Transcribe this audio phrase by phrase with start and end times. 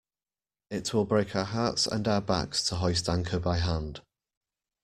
[0.71, 4.01] It will break our hearts and our backs to hoist anchor by hand.